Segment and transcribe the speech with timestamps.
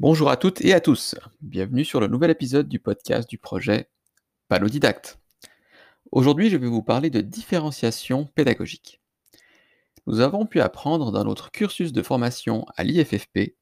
[0.00, 1.16] Bonjour à toutes et à tous.
[1.40, 3.90] Bienvenue sur le nouvel épisode du podcast du projet
[4.46, 5.18] Panodidacte.
[6.12, 9.00] Aujourd'hui, je vais vous parler de différenciation pédagogique.
[10.06, 13.56] Nous avons pu apprendre dans notre cursus de formation à l'IFFP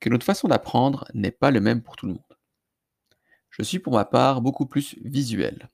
[0.00, 2.36] que notre façon d'apprendre n'est pas le même pour tout le monde.
[3.50, 5.70] Je suis pour ma part beaucoup plus visuel.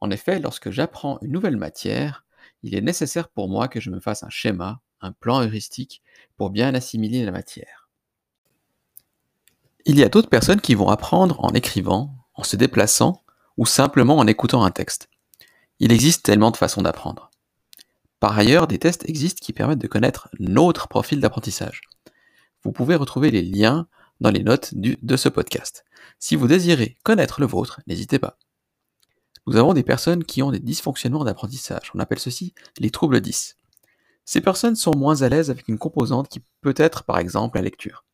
[0.00, 2.24] En effet, lorsque j'apprends une nouvelle matière,
[2.62, 6.02] il est nécessaire pour moi que je me fasse un schéma, un plan heuristique
[6.36, 7.79] pour bien assimiler la matière.
[9.86, 13.22] Il y a d'autres personnes qui vont apprendre en écrivant, en se déplaçant
[13.56, 15.08] ou simplement en écoutant un texte.
[15.78, 17.30] Il existe tellement de façons d'apprendre.
[18.20, 21.82] Par ailleurs, des tests existent qui permettent de connaître notre profil d'apprentissage.
[22.62, 23.88] Vous pouvez retrouver les liens
[24.20, 25.84] dans les notes de ce podcast.
[26.18, 28.38] Si vous désirez connaître le vôtre, n'hésitez pas.
[29.46, 31.90] Nous avons des personnes qui ont des dysfonctionnements d'apprentissage.
[31.94, 33.56] On appelle ceci les troubles 10.
[34.26, 37.62] Ces personnes sont moins à l'aise avec une composante qui peut être par exemple la
[37.62, 38.04] lecture.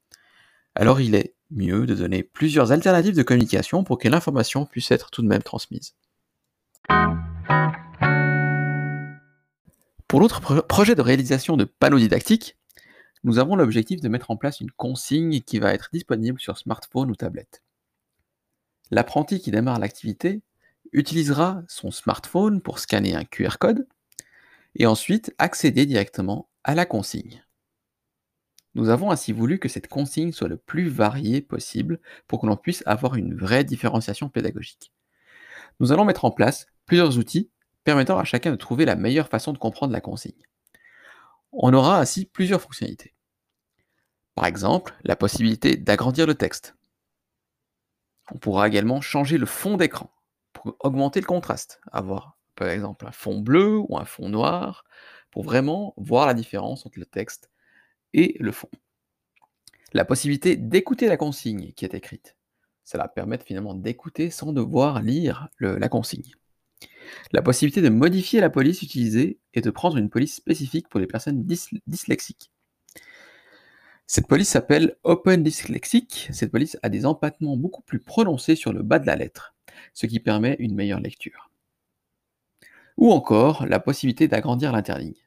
[0.75, 5.11] Alors il est mieux de donner plusieurs alternatives de communication pour que l'information puisse être
[5.11, 5.95] tout de même transmise.
[10.09, 12.57] Pour l'autre projet de réalisation de panneaux didactiques,
[13.25, 17.11] nous avons l'objectif de mettre en place une consigne qui va être disponible sur smartphone
[17.11, 17.63] ou tablette.
[18.91, 20.43] L'apprenti qui démarre l'activité
[20.93, 23.89] utilisera son smartphone pour scanner un QR code
[24.77, 27.46] et ensuite accéder directement à la consigne.
[28.77, 32.59] Nous avons ainsi voulu que cette consigne soit le plus variée possible pour que l'on
[32.59, 34.93] puisse avoir une vraie différenciation pédagogique.
[35.81, 37.51] Nous allons mettre en place plusieurs outils
[37.85, 40.43] permettant à chacun de trouver la meilleure façon de comprendre la consigne.
[41.53, 43.15] On aura ainsi plusieurs fonctionnalités.
[44.35, 46.77] Par exemple, la possibilité d'agrandir le texte.
[48.31, 50.11] On pourra également changer le fond d'écran
[50.53, 54.85] pour augmenter le contraste, avoir par exemple un fond bleu ou un fond noir
[55.31, 57.51] pour vraiment voir la différence entre le texte
[58.17, 58.69] et le fond.
[59.93, 62.37] La possibilité d'écouter la consigne qui est écrite.
[62.83, 66.33] Ça va permettre finalement d'écouter sans devoir lire la consigne.
[67.33, 71.07] La possibilité de modifier la police utilisée et de prendre une police spécifique pour les
[71.07, 71.45] personnes
[71.87, 72.51] dyslexiques.
[74.09, 76.29] Cette police s'appelle Open Dyslexic.
[76.33, 79.57] Cette police a des empattements beaucoup plus prononcés sur le bas de la lettre,
[79.95, 81.51] ce qui permet une meilleure lecture.
[82.97, 85.26] Ou encore la possibilité d'agrandir l'interligne.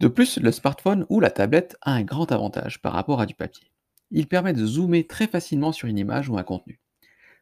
[0.00, 3.34] De plus, le smartphone ou la tablette a un grand avantage par rapport à du
[3.34, 3.70] papier.
[4.10, 6.80] Il permet de zoomer très facilement sur une image ou un contenu.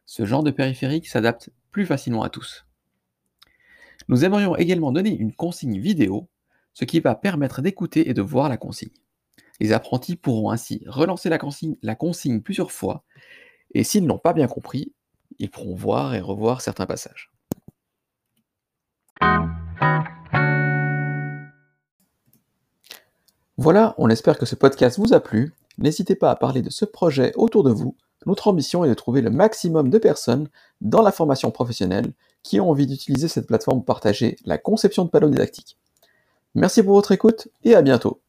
[0.05, 2.65] Ce genre de périphérique s'adapte plus facilement à tous.
[4.09, 6.27] Nous aimerions également donner une consigne vidéo,
[6.73, 8.89] ce qui va permettre d'écouter et de voir la consigne.
[9.61, 13.05] Les apprentis pourront ainsi relancer la consigne, plusieurs fois,
[13.73, 14.93] et s'ils n'ont pas bien compris,
[15.37, 17.31] ils pourront voir et revoir certains passages.
[23.61, 25.53] Voilà, on espère que ce podcast vous a plu.
[25.77, 27.97] N'hésitez pas à parler de ce projet autour de vous.
[28.25, 30.47] Notre ambition est de trouver le maximum de personnes
[30.79, 35.09] dans la formation professionnelle qui ont envie d'utiliser cette plateforme pour partager la conception de
[35.09, 35.77] panneaux didactiques.
[36.55, 38.21] Merci pour votre écoute et à bientôt.